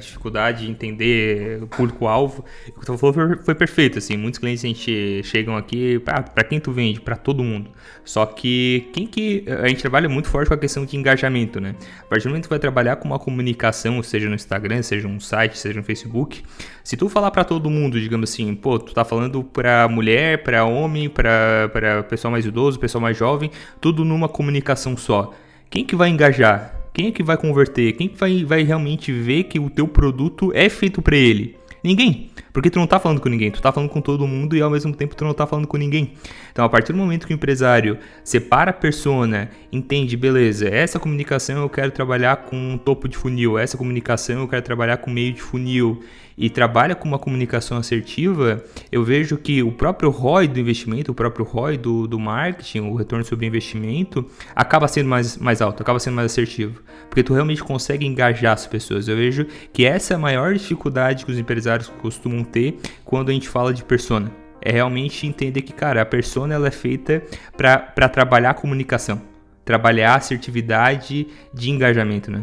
[0.00, 2.44] dificuldade de entender o público-alvo.
[2.68, 4.16] O que tu falou foi perfeito, assim.
[4.16, 7.00] Muitos clientes a gente chegam aqui, ah, para quem tu vende?
[7.00, 7.70] Para todo mundo.
[8.04, 9.44] Só que quem que...
[9.62, 11.74] A gente trabalha muito forte com a questão de engajamento, né?
[12.00, 15.08] A partir do momento que tu vai trabalhar com uma comunicação, seja no Instagram, seja
[15.08, 16.42] um site, seja no Facebook,
[16.82, 20.64] se tu falar para todo mundo, digamos assim, pô, tu tá falando para mulher, para
[20.64, 25.32] homem, para pessoal mais idoso, pessoal mais jovem, tudo numa comunicação só
[25.74, 26.83] quem que vai engajar?
[26.94, 27.92] Quem é que vai converter?
[27.94, 31.56] Quem que vai, vai realmente ver que o teu produto é feito para ele?
[31.82, 32.30] Ninguém.
[32.52, 34.70] Porque tu não tá falando com ninguém, tu tá falando com todo mundo e ao
[34.70, 36.12] mesmo tempo tu não tá falando com ninguém.
[36.52, 41.62] Então, a partir do momento que o empresário separa a persona, entende, beleza, essa comunicação
[41.62, 45.42] eu quero trabalhar com topo de funil, essa comunicação eu quero trabalhar com meio de
[45.42, 46.00] funil
[46.36, 51.14] e trabalha com uma comunicação assertiva, eu vejo que o próprio ROI do investimento, o
[51.14, 55.98] próprio ROI do, do marketing, o retorno sobre investimento, acaba sendo mais, mais alto, acaba
[55.98, 56.82] sendo mais assertivo.
[57.08, 59.06] Porque tu realmente consegue engajar as pessoas.
[59.06, 63.32] Eu vejo que essa é a maior dificuldade que os empresários costumam ter quando a
[63.32, 64.30] gente fala de persona.
[64.60, 67.22] É realmente entender que, cara, a persona ela é feita
[67.56, 69.20] para trabalhar a comunicação,
[69.64, 72.42] trabalhar a assertividade de engajamento, né?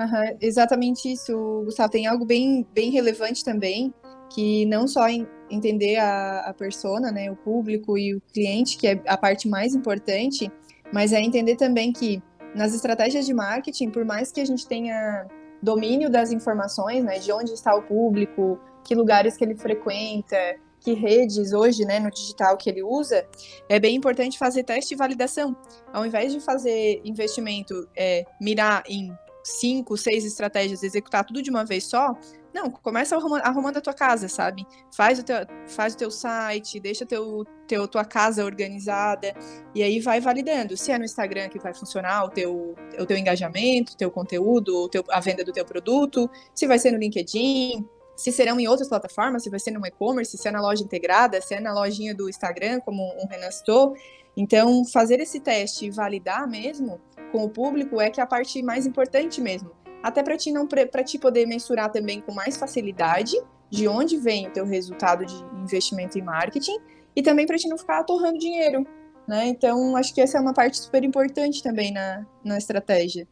[0.00, 1.90] Uhum, exatamente isso, Gustavo.
[1.90, 3.92] Tem algo bem, bem relevante também,
[4.30, 8.86] que não só em entender a, a persona, né, o público e o cliente, que
[8.86, 10.50] é a parte mais importante,
[10.92, 12.22] mas é entender também que
[12.54, 15.26] nas estratégias de marketing, por mais que a gente tenha
[15.62, 20.36] domínio das informações, né, de onde está o público, que lugares que ele frequenta,
[20.80, 23.26] que redes hoje, né, no digital que ele usa,
[23.68, 25.54] é bem importante fazer teste e validação.
[25.92, 31.64] Ao invés de fazer investimento, é, mirar em cinco, seis estratégias, executar tudo de uma
[31.64, 32.14] vez só,
[32.52, 34.66] não, começa arrumando, arrumando a tua casa, sabe?
[34.94, 35.36] Faz o teu,
[35.68, 39.34] faz o teu site, deixa teu, teu, tua casa organizada
[39.74, 40.76] e aí vai validando.
[40.76, 44.84] Se é no Instagram que vai funcionar o teu, o teu engajamento, o teu conteúdo,
[44.84, 48.68] o teu, a venda do teu produto, se vai ser no LinkedIn, se serão em
[48.68, 51.72] outras plataformas, se vai ser no e-commerce, se é na loja integrada, se é na
[51.72, 53.94] lojinha do Instagram, como o Renan citou.
[54.40, 56.98] Então, fazer esse teste e validar mesmo
[57.30, 59.70] com o público é que é a parte mais importante mesmo.
[60.02, 63.36] Até para ti não para ti poder mensurar também com mais facilidade
[63.68, 66.78] de onde vem o teu resultado de investimento em marketing
[67.14, 68.86] e também para ti não ficar atorrando dinheiro,
[69.28, 69.46] né?
[69.46, 73.28] Então, acho que essa é uma parte super importante também na, na estratégia.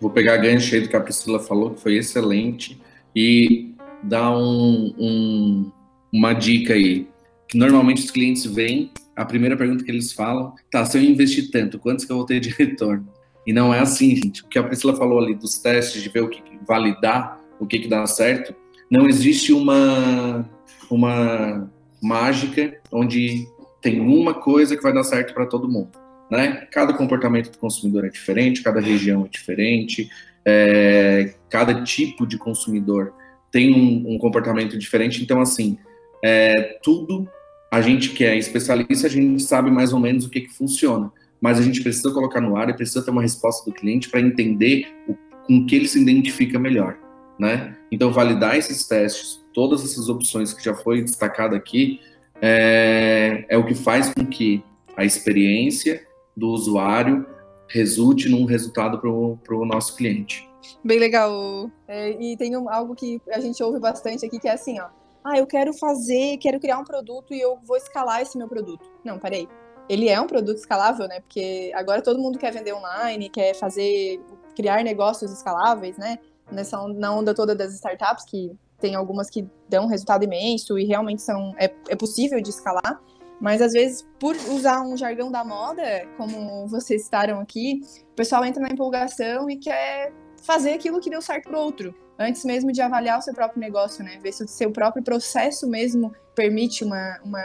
[0.00, 2.80] Vou pegar a gancho aí do que a Priscila falou, que foi excelente,
[3.16, 5.72] e dar um, um,
[6.12, 7.08] uma dica aí.
[7.48, 11.50] Que normalmente os clientes vêm a primeira pergunta que eles falam, tá, se eu investir
[11.50, 13.06] tanto, quantos que eu vou ter de retorno?
[13.46, 14.42] E não é assim, gente.
[14.42, 17.80] O que a Priscila falou ali dos testes, de ver o que validar, o que,
[17.80, 18.54] que dá certo,
[18.90, 20.48] não existe uma,
[20.90, 21.70] uma
[22.02, 23.46] mágica onde
[23.82, 25.90] tem uma coisa que vai dar certo para todo mundo.
[26.30, 26.66] Né?
[26.70, 30.08] Cada comportamento do consumidor é diferente, cada região é diferente,
[30.46, 33.12] é, cada tipo de consumidor
[33.52, 35.22] tem um, um comportamento diferente.
[35.22, 35.76] Então, assim,
[36.24, 37.28] é, tudo
[37.70, 41.12] a gente que é especialista, a gente sabe mais ou menos o que, que funciona,
[41.40, 44.20] mas a gente precisa colocar no ar e precisa ter uma resposta do cliente para
[44.20, 45.14] entender o,
[45.46, 46.98] com que ele se identifica melhor,
[47.38, 47.76] né?
[47.90, 52.00] Então, validar esses testes todas essas opções que já foi destacado aqui,
[52.40, 54.62] é, é o que faz com que
[54.96, 56.06] a experiência
[56.36, 57.26] do usuário
[57.68, 60.48] resulte num resultado para o nosso cliente.
[60.84, 61.70] Bem legal.
[61.86, 64.88] É, e tem um, algo que a gente ouve bastante aqui que é assim, ó.
[65.22, 68.90] Ah, eu quero fazer, quero criar um produto e eu vou escalar esse meu produto.
[69.04, 69.48] Não, peraí.
[69.88, 71.20] Ele é um produto escalável, né?
[71.20, 74.20] Porque agora todo mundo quer vender online, quer fazer,
[74.54, 76.18] criar negócios escaláveis, né?
[76.50, 81.22] Nessa na onda toda das startups, que tem algumas que dão resultado imenso e realmente
[81.22, 83.00] são, é, é possível de escalar.
[83.40, 87.80] Mas às vezes, por usar um jargão da moda, como vocês citaram aqui,
[88.12, 92.44] o pessoal entra na empolgação e quer fazer aquilo que deu certo para outro, antes
[92.44, 94.18] mesmo de avaliar o seu próprio negócio, né?
[94.22, 97.40] Ver se o seu próprio processo mesmo permite uma, uma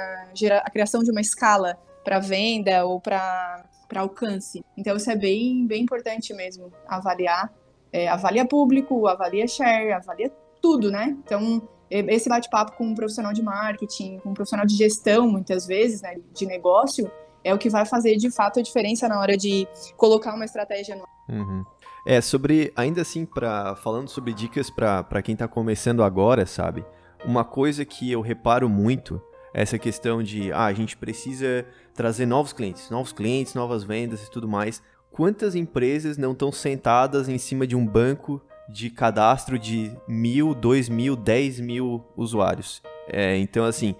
[0.62, 3.64] a criação de uma escala para venda ou para
[3.96, 4.64] alcance.
[4.78, 7.52] Então isso é bem, bem importante mesmo, avaliar.
[7.94, 10.30] É, avalia público, avalia share, avalia
[10.62, 11.16] tudo, né?
[11.24, 16.02] Então esse bate-papo com um profissional de marketing, com um profissional de gestão, muitas vezes,
[16.02, 17.10] né, de negócio,
[17.44, 20.96] é o que vai fazer de fato a diferença na hora de colocar uma estratégia
[20.96, 21.06] no.
[21.30, 21.64] Uhum.
[22.06, 26.86] É, sobre, ainda assim, pra, falando sobre dicas para quem está começando agora, sabe?
[27.26, 29.20] Uma coisa que eu reparo muito
[29.52, 31.66] é essa questão de, ah, a gente precisa
[31.96, 34.84] trazer novos clientes, novos clientes, novas vendas e tudo mais.
[35.10, 38.40] Quantas empresas não estão sentadas em cima de um banco
[38.70, 42.82] de cadastro de mil, dois mil, dez mil usuários.
[43.08, 43.96] É, então, assim,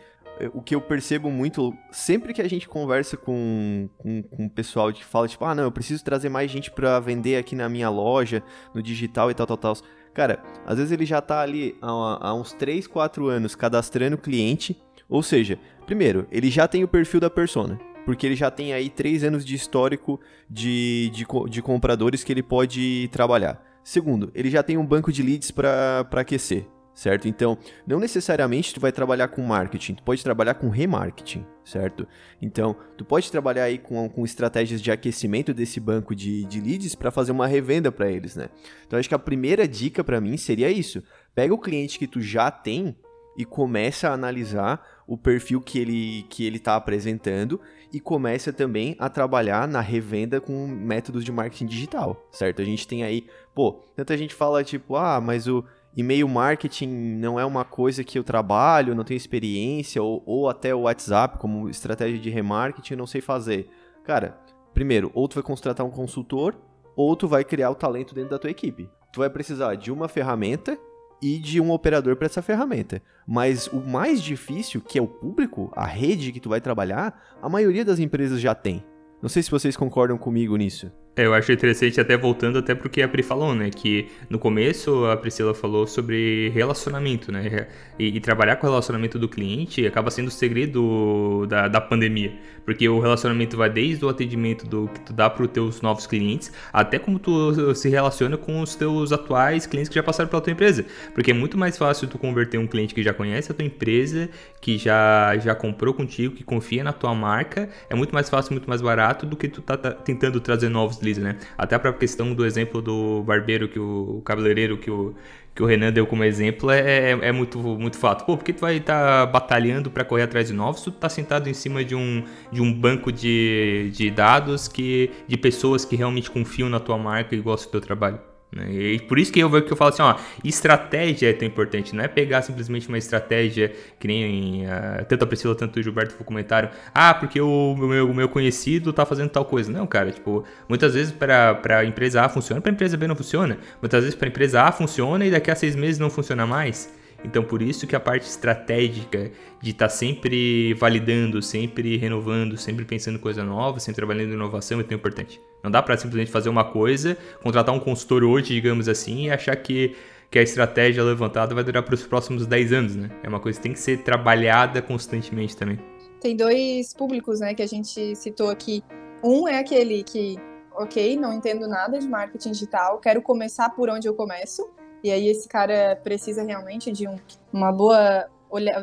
[0.54, 4.92] o que eu percebo muito, sempre que a gente conversa com, com, com o pessoal
[4.92, 7.90] que fala, tipo, ah, não, eu preciso trazer mais gente para vender aqui na minha
[7.90, 8.44] loja,
[8.74, 9.78] no digital e tal, tal, tal.
[10.14, 14.82] Cara, às vezes ele já tá ali há, há uns 3, 4 anos cadastrando cliente,
[15.10, 18.90] ou seja, primeiro, ele já tem o perfil da persona, porque ele já tem aí
[18.90, 20.20] 3 anos de histórico
[20.50, 23.62] de, de, de compradores que ele pode trabalhar.
[23.84, 26.66] Segundo, ele já tem um banco de leads para aquecer,
[26.96, 27.28] certo?
[27.28, 32.08] Então, não necessariamente tu vai trabalhar com marketing, tu pode trabalhar com remarketing, certo?
[32.42, 36.96] Então, tu pode trabalhar aí com, com estratégias de aquecimento desse banco de, de leads
[36.96, 38.48] para fazer uma revenda para eles, né?
[38.88, 41.04] Então, acho que a primeira dica para mim seria isso.
[41.36, 42.96] Pega o cliente que tu já tem
[43.38, 47.60] e começa a analisar o perfil que ele que ele está apresentando
[47.92, 52.62] e começa também a trabalhar na revenda com métodos de marketing digital, certo?
[52.62, 55.64] A gente tem aí, pô, tanta gente fala tipo, ah, mas o
[55.96, 60.76] e-mail marketing não é uma coisa que eu trabalho, não tenho experiência, ou, ou até
[60.76, 63.70] o WhatsApp como estratégia de remarketing não sei fazer.
[64.04, 64.38] Cara,
[64.74, 66.56] primeiro, ou tu vai contratar um consultor,
[66.96, 68.90] ou tu vai criar o talento dentro da tua equipe.
[69.12, 70.78] Tu vai precisar de uma ferramenta
[71.22, 73.02] e de um operador para essa ferramenta.
[73.26, 77.50] Mas o mais difícil, que é o público, a rede que tu vai trabalhar, a
[77.50, 78.84] maioria das empresas já tem.
[79.22, 80.92] Não sei se vocês concordam comigo nisso.
[81.18, 83.70] Eu acho interessante até voltando até porque a Pri falou, né?
[83.70, 87.68] Que no começo a Priscila falou sobre relacionamento, né?
[87.98, 92.34] E, e trabalhar com o relacionamento do cliente acaba sendo o segredo da, da pandemia.
[92.66, 96.06] Porque o relacionamento vai desde o atendimento do que tu dá para os teus novos
[96.06, 100.42] clientes, até como tu se relaciona com os teus atuais clientes que já passaram pela
[100.42, 100.84] tua empresa.
[101.14, 104.30] Porque é muito mais fácil tu converter um cliente que já conhece a tua empresa,
[104.60, 107.70] que já, já comprou contigo, que confia na tua marca.
[107.90, 110.98] É muito mais fácil, muito mais barato do que tu tá, tá tentando trazer novos
[111.22, 111.38] né?
[111.58, 115.16] Até a própria questão do exemplo do barbeiro, que o, o cabeleireiro que o,
[115.56, 118.26] que o Renan deu como exemplo, é, é, é muito, muito fato.
[118.26, 121.08] Pô, por que tu vai estar tá batalhando para correr atrás de novos tu tá
[121.08, 125.96] sentado em cima de um, de um banco de, de dados que, de pessoas que
[125.96, 128.35] realmente confiam na tua marca e gostam do teu trabalho?
[128.56, 128.72] Né?
[128.72, 132.04] E por isso que eu, que eu falo assim, ó, estratégia é tão importante, não
[132.04, 136.70] é pegar simplesmente uma estratégia que nem uh, tanto a Priscila, tanto o Gilberto comentaram,
[136.94, 139.70] ah, porque o meu, meu conhecido tá fazendo tal coisa.
[139.70, 143.16] Não, cara, tipo, muitas vezes para a empresa A funciona, para a empresa B não
[143.16, 143.58] funciona.
[143.82, 146.90] Muitas vezes para a empresa A funciona e daqui a seis meses não funciona mais.
[147.26, 152.86] Então, por isso que a parte estratégica de estar tá sempre validando, sempre renovando, sempre
[152.86, 155.42] pensando coisa nova, sempre trabalhando em inovação é tão importante.
[155.64, 159.56] Não dá para simplesmente fazer uma coisa, contratar um consultor hoje, digamos assim, e achar
[159.56, 159.96] que,
[160.30, 163.10] que a estratégia levantada vai durar para os próximos 10 anos, né?
[163.24, 165.80] É uma coisa que tem que ser trabalhada constantemente também.
[166.22, 168.84] Tem dois públicos, né, que a gente citou aqui.
[169.24, 170.38] Um é aquele que,
[170.76, 174.70] ok, não entendo nada de marketing digital, quero começar por onde eu começo
[175.04, 177.16] e aí esse cara precisa realmente de um,
[177.52, 178.30] uma boa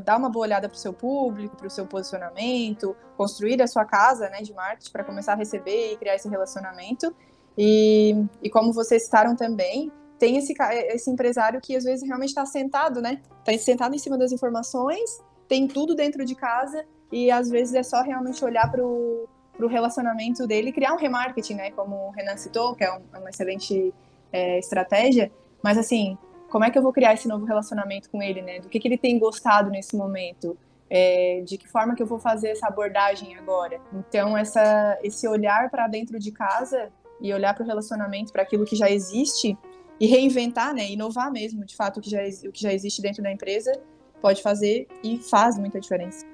[0.05, 3.85] dar uma boa olhada para o seu público, para o seu posicionamento, construir a sua
[3.85, 7.15] casa né, de marketing para começar a receber e criar esse relacionamento.
[7.57, 10.55] E, e como vocês citaram também, tem esse,
[10.89, 13.21] esse empresário que às vezes realmente está sentado, né?
[13.45, 17.83] Está sentado em cima das informações, tem tudo dentro de casa e às vezes é
[17.83, 19.29] só realmente olhar para o
[19.69, 21.71] relacionamento dele e criar um remarketing, né?
[21.73, 23.93] Como o Renan citou, que é um, uma excelente
[24.33, 25.31] é, estratégia,
[25.63, 26.17] mas assim,
[26.51, 28.61] como é que eu vou criar esse novo relacionamento com ele, né?
[28.61, 30.57] Do que, que ele tem gostado nesse momento?
[30.91, 33.81] É, de que forma que eu vou fazer essa abordagem agora?
[33.95, 38.67] Então, essa, esse olhar para dentro de casa e olhar para o relacionamento, para aquilo
[38.67, 39.57] que já existe
[39.99, 40.91] e reinventar, né?
[40.91, 43.73] Inovar mesmo, de fato, o que, já, o que já existe dentro da empresa
[44.21, 46.27] pode fazer e faz muita diferença.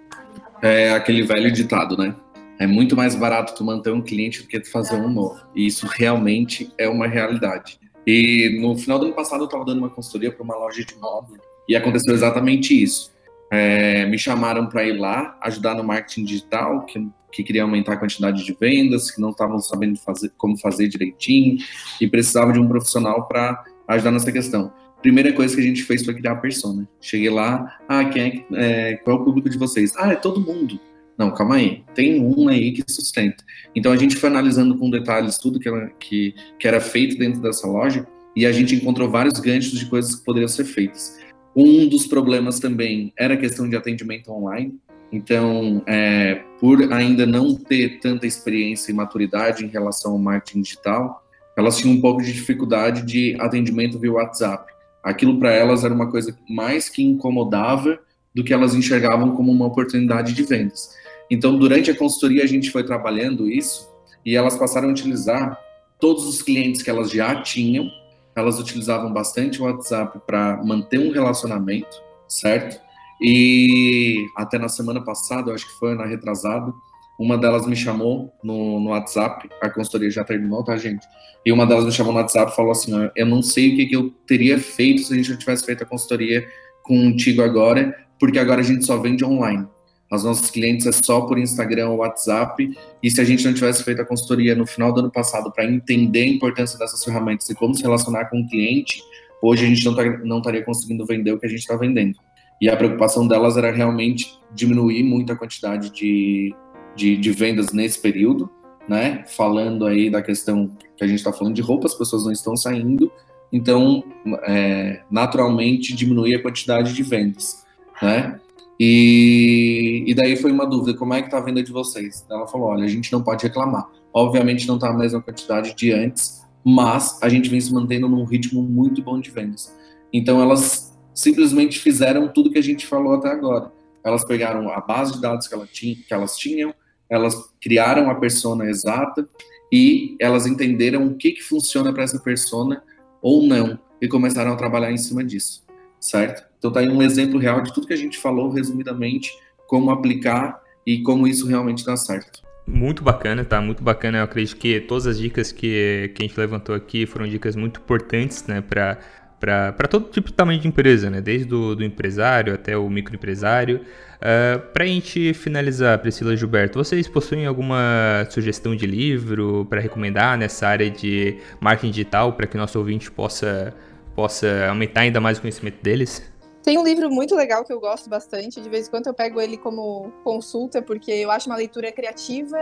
[0.60, 2.14] É aquele velho ditado, né?
[2.58, 5.40] É muito mais barato tu manter um cliente do que tu fazer um novo.
[5.54, 7.78] E isso realmente é uma realidade.
[8.10, 10.96] E no final do ano passado eu estava dando uma consultoria para uma loja de
[10.96, 11.28] moda
[11.68, 13.12] e aconteceu exatamente isso.
[13.50, 17.96] É, me chamaram para ir lá ajudar no marketing digital, que, que queria aumentar a
[17.98, 21.58] quantidade de vendas, que não estavam sabendo fazer, como fazer direitinho
[22.00, 24.72] e precisava de um profissional para ajudar nessa questão.
[25.02, 26.88] Primeira coisa que a gente fez foi criar a persona.
[27.02, 29.92] Cheguei lá, ah, quem é, é, qual é o público de vocês?
[29.98, 30.80] Ah, é todo mundo.
[31.18, 33.42] Não, calma aí, tem um aí que sustenta.
[33.74, 37.42] Então a gente foi analisando com detalhes tudo que era, que, que era feito dentro
[37.42, 41.18] dessa loja e a gente encontrou vários ganchos de coisas que poderiam ser feitas.
[41.56, 44.78] Um dos problemas também era a questão de atendimento online.
[45.10, 51.24] Então, é, por ainda não ter tanta experiência e maturidade em relação ao marketing digital,
[51.56, 54.72] elas tinham um pouco de dificuldade de atendimento via WhatsApp.
[55.02, 57.98] Aquilo para elas era uma coisa mais que incomodava
[58.32, 60.96] do que elas enxergavam como uma oportunidade de vendas.
[61.30, 63.88] Então, durante a consultoria, a gente foi trabalhando isso
[64.24, 65.58] e elas passaram a utilizar
[66.00, 67.90] todos os clientes que elas já tinham,
[68.34, 72.80] elas utilizavam bastante o WhatsApp para manter um relacionamento, certo?
[73.20, 76.72] E até na semana passada, acho que foi na retrasada,
[77.18, 81.04] uma delas me chamou no, no WhatsApp, a consultoria já terminou, tá, gente?
[81.44, 83.86] E uma delas me chamou no WhatsApp e falou assim: Eu não sei o que,
[83.86, 86.46] que eu teria feito se a gente não tivesse feito a consultoria
[86.84, 89.66] contigo agora, porque agora a gente só vende online.
[90.10, 92.74] Os nossos clientes é só por Instagram ou WhatsApp.
[93.02, 95.64] E se a gente não tivesse feito a consultoria no final do ano passado para
[95.64, 99.02] entender a importância dessas ferramentas e como se relacionar com o cliente,
[99.42, 102.18] hoje a gente não, tá, não estaria conseguindo vender o que a gente está vendendo.
[102.60, 106.54] E a preocupação delas era realmente diminuir muito a quantidade de,
[106.96, 108.50] de, de vendas nesse período,
[108.88, 109.24] né?
[109.28, 112.56] Falando aí da questão que a gente está falando de roupa, as pessoas não estão
[112.56, 113.12] saindo,
[113.52, 114.04] então,
[114.42, 117.64] é, naturalmente, diminuir a quantidade de vendas,
[118.02, 118.38] né?
[118.78, 122.24] E, e daí foi uma dúvida, como é que tá a venda de vocês?
[122.30, 123.88] Ela falou, olha, a gente não pode reclamar.
[124.12, 128.24] Obviamente não tá a mesma quantidade de antes, mas a gente vem se mantendo num
[128.24, 129.74] ritmo muito bom de vendas.
[130.12, 133.72] Então elas simplesmente fizeram tudo que a gente falou até agora.
[134.04, 136.72] Elas pegaram a base de dados que, ela tinha, que elas tinham,
[137.10, 139.28] elas criaram a persona exata
[139.72, 142.82] e elas entenderam o que, que funciona para essa persona
[143.20, 145.64] ou não e começaram a trabalhar em cima disso,
[146.00, 146.44] certo?
[146.58, 149.32] Então tá aí um exemplo real de tudo que a gente falou resumidamente,
[149.66, 152.42] como aplicar e como isso realmente dá certo.
[152.66, 153.60] Muito bacana, tá?
[153.60, 154.18] Muito bacana.
[154.18, 157.80] Eu acredito que todas as dicas que, que a gente levantou aqui foram dicas muito
[157.80, 158.98] importantes, né, para
[159.40, 161.20] para todo tipo de tamanho de empresa, né?
[161.20, 163.76] Desde do, do empresário até o microempresário.
[163.76, 163.82] Uh,
[164.20, 170.36] ah, para a gente finalizar, Priscila Gilberto, vocês possuem alguma sugestão de livro para recomendar
[170.36, 173.72] nessa área de marketing digital para que nosso ouvinte possa,
[174.18, 176.20] possa aumentar ainda mais o conhecimento deles?
[176.64, 179.40] Tem um livro muito legal que eu gosto bastante, de vez em quando eu pego
[179.40, 182.58] ele como consulta, porque eu acho uma leitura criativa,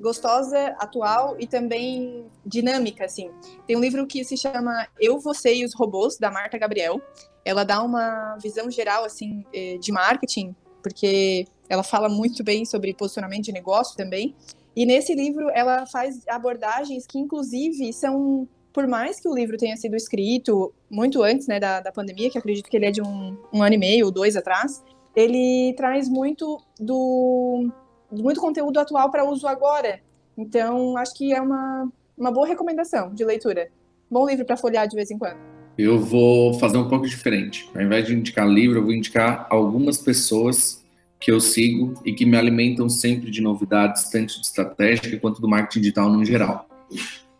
[0.00, 3.32] gostosa, atual e também dinâmica, assim.
[3.66, 7.02] Tem um livro que se chama Eu, Você e os Robôs, da Marta Gabriel.
[7.44, 12.94] Ela dá uma visão geral, assim, eh, de marketing, porque ela fala muito bem sobre
[12.94, 14.36] posicionamento de negócio também.
[14.76, 19.76] E nesse livro ela faz abordagens que, inclusive, são por mais que o livro tenha
[19.76, 23.36] sido escrito muito antes né, da, da pandemia, que acredito que ele é de um,
[23.52, 24.82] um ano e meio ou dois atrás,
[25.14, 27.70] ele traz muito do
[28.10, 30.00] muito conteúdo atual para uso agora.
[30.36, 33.68] Então, acho que é uma, uma boa recomendação de leitura.
[34.10, 35.38] Bom livro para folhear de vez em quando.
[35.76, 37.68] Eu vou fazer um pouco diferente.
[37.74, 40.84] Ao invés de indicar livro, eu vou indicar algumas pessoas
[41.18, 45.48] que eu sigo e que me alimentam sempre de novidades, tanto de estratégia quanto do
[45.48, 46.66] marketing digital no geral.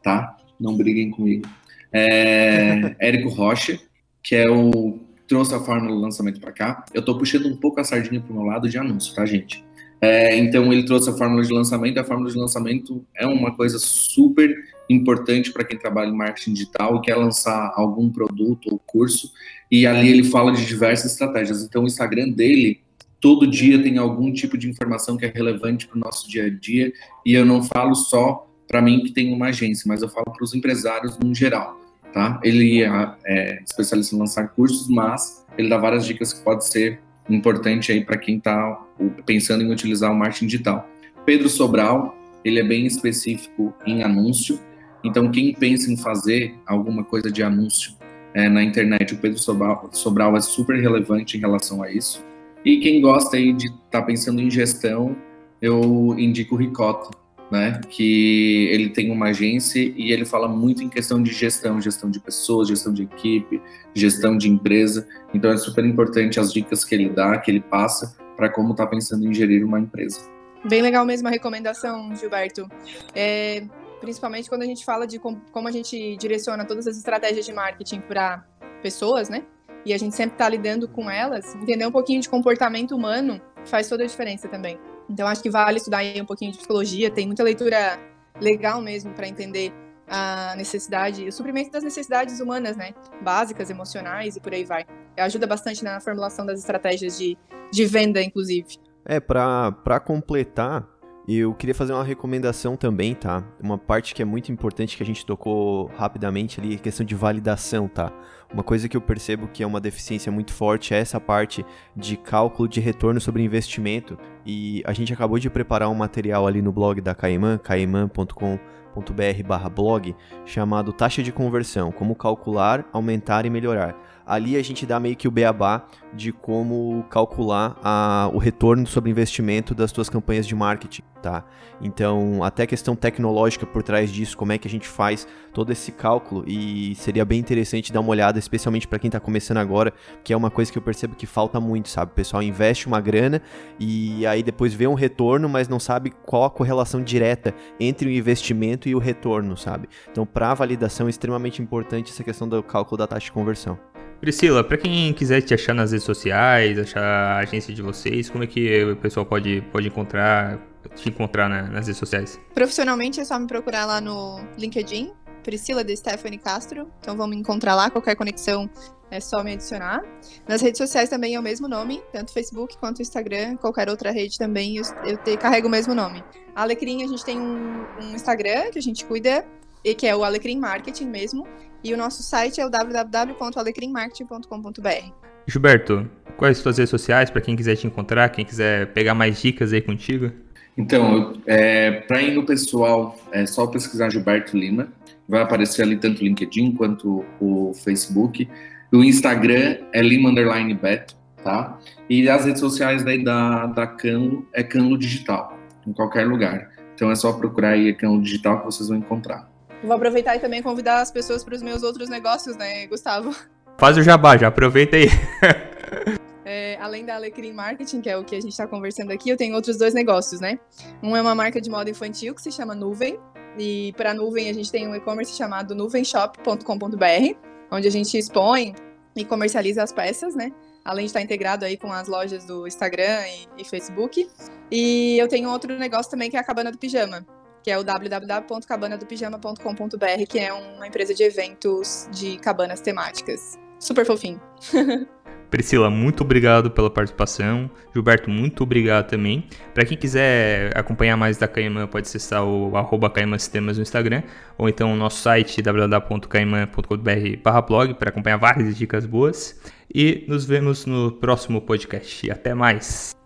[0.03, 0.37] Tá?
[0.63, 1.49] Não briguem comigo.
[1.93, 3.79] É, Érico Rocha,
[4.23, 6.85] que é o trouxe a fórmula do lançamento para cá.
[6.93, 9.65] Eu estou puxando um pouco a sardinha para o meu lado de anúncio, tá, gente?
[10.01, 11.99] É, então ele trouxe a fórmula de lançamento.
[11.99, 14.55] A fórmula de lançamento é uma coisa super
[14.91, 19.33] importante para quem trabalha em marketing digital e quer lançar algum produto ou curso.
[19.71, 21.63] E ali ele fala de diversas estratégias.
[21.63, 22.81] Então o Instagram dele
[23.21, 26.51] todo dia tem algum tipo de informação que é relevante para o nosso dia a
[26.51, 26.93] dia.
[27.25, 30.43] E eu não falo só para mim que tem uma agência, mas eu falo para
[30.43, 31.79] os empresários no geral,
[32.11, 32.41] tá?
[32.43, 36.99] Ele é, é, especialista em lançar cursos, mas ele dá várias dicas que pode ser
[37.29, 38.83] importante aí para quem está
[39.27, 40.89] pensando em utilizar o marketing digital.
[41.27, 44.59] Pedro Sobral, ele é bem específico em anúncio,
[45.05, 47.93] então quem pensa em fazer alguma coisa de anúncio
[48.33, 49.13] é, na internet.
[49.13, 52.25] O Pedro Sobral, Sobral é super relevante em relação a isso.
[52.65, 55.15] E quem gosta aí de estar tá pensando em gestão,
[55.61, 57.22] eu indico o Ricota,
[57.53, 57.83] né?
[57.91, 62.19] Que ele tem uma agência e ele fala muito em questão de gestão, gestão de
[62.19, 63.61] pessoas, gestão de equipe,
[63.95, 65.07] gestão de empresa.
[65.35, 68.87] Então é super importante as dicas que ele dá, que ele passa para como está
[68.87, 70.19] pensando em gerir uma empresa.
[70.65, 72.67] Bem legal mesmo a recomendação, Gilberto.
[73.15, 73.65] É,
[74.01, 77.53] principalmente quando a gente fala de como, como a gente direciona todas as estratégias de
[77.53, 78.47] marketing para
[78.83, 79.45] pessoas, né?
[79.85, 83.91] E a gente sempre está lidando com elas, entender um pouquinho de comportamento humano faz
[83.91, 84.79] toda a diferença também.
[85.09, 87.99] Então acho que vale estudar aí um pouquinho de psicologia, tem muita leitura
[88.41, 89.73] legal mesmo para entender
[90.09, 92.95] a necessidade, o suprimento das necessidades humanas, né?
[93.23, 94.85] Básicas, emocionais e por aí vai.
[95.17, 97.37] Ajuda bastante na formulação das estratégias de,
[97.73, 98.79] de venda, inclusive.
[99.05, 100.87] É, para completar,
[101.27, 103.45] eu queria fazer uma recomendação também, tá?
[103.61, 107.15] Uma parte que é muito importante que a gente tocou rapidamente ali, a questão de
[107.15, 108.13] validação, tá?
[108.53, 111.65] Uma coisa que eu percebo que é uma deficiência muito forte é essa parte
[111.97, 114.19] de cálculo de retorno sobre investimento.
[114.45, 120.93] E a gente acabou de preparar um material ali no blog da Caiman, caiman.com.br/blog, chamado
[120.93, 123.97] Taxa de Conversão: Como calcular, aumentar e melhorar
[124.27, 129.11] ali a gente dá meio que o beabá de como calcular a, o retorno sobre
[129.11, 131.45] investimento das tuas campanhas de marketing, tá?
[131.81, 135.73] Então, até a questão tecnológica por trás disso, como é que a gente faz todo
[135.73, 139.93] esse cálculo e seria bem interessante dar uma olhada, especialmente para quem está começando agora,
[140.23, 142.13] que é uma coisa que eu percebo que falta muito, sabe?
[142.13, 143.43] O pessoal investe uma grana
[143.79, 148.13] e aí depois vê um retorno, mas não sabe qual a correlação direta entre o
[148.13, 149.89] investimento e o retorno, sabe?
[150.11, 153.92] Então, para validação é extremamente importante essa questão do cálculo da taxa de conversão.
[154.23, 158.45] Priscila, para quem quiser te achar nas redes sociais, achar a agência de vocês, como
[158.45, 160.61] é que o pessoal pode, pode encontrar,
[160.95, 162.41] te encontrar na, nas redes sociais?
[162.55, 165.11] Profissionalmente é só me procurar lá no LinkedIn,
[165.43, 166.89] Priscila de Stephanie Castro.
[167.01, 168.71] Então me encontrar lá, qualquer conexão
[169.11, 170.01] é só me adicionar.
[170.47, 174.39] Nas redes sociais também é o mesmo nome, tanto Facebook quanto Instagram, qualquer outra rede
[174.39, 176.23] também eu, eu te, carrego o mesmo nome.
[176.55, 179.45] A Alecrim, a gente tem um, um Instagram que a gente cuida,
[179.85, 181.47] e que é o Alecrim Marketing mesmo.
[181.85, 185.13] E o nosso site é o www.alecrimmarketing.com.br.
[185.47, 189.73] Gilberto, quais suas redes sociais para quem quiser te encontrar, quem quiser pegar mais dicas
[189.73, 190.31] aí contigo?
[190.77, 194.89] Então, é, para ir no pessoal, é só pesquisar Gilberto Lima.
[195.29, 198.49] Vai aparecer ali tanto o LinkedIn quanto o Facebook.
[198.93, 201.79] O Instagram é Lima Underline Bet, tá?
[202.09, 206.71] E as redes sociais daí da, da Canlo é Canlo Digital, em qualquer lugar.
[206.95, 209.52] Então é só procurar aí Canlo Digital que vocês vão encontrar.
[209.83, 213.35] Vou aproveitar e também convidar as pessoas para os meus outros negócios, né, Gustavo?
[213.79, 215.09] Faz o jabá, já aproveita aí.
[216.45, 219.37] É, além da Alecrim Marketing, que é o que a gente está conversando aqui, eu
[219.37, 220.59] tenho outros dois negócios, né?
[221.03, 223.19] Um é uma marca de moda infantil que se chama Nuvem.
[223.57, 227.37] E para Nuvem a gente tem um e-commerce chamado nuvenshop.com.br,
[227.71, 228.75] onde a gente expõe
[229.15, 230.53] e comercializa as peças, né?
[230.85, 233.21] Além de estar integrado aí com as lojas do Instagram
[233.57, 234.29] e, e Facebook.
[234.71, 237.25] E eu tenho outro negócio também que é a Cabana do Pijama,
[237.63, 243.59] que é o www.cabanadopijama.com.br, que é uma empresa de eventos de cabanas temáticas.
[243.79, 244.41] Super fofinho.
[245.53, 247.71] Priscila, muito obrigado pela participação.
[247.93, 249.47] Gilberto, muito obrigado também.
[249.75, 254.23] Para quem quiser acompanhar mais da Caimã, pode acessar o arroba Sistemas no Instagram,
[254.57, 259.61] ou então o nosso site www.caiman.com.br blog para acompanhar várias dicas boas.
[259.95, 262.31] E nos vemos no próximo podcast.
[262.31, 263.22] Até mais!